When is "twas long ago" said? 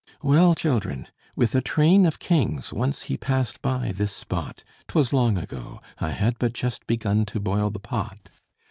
4.87-5.79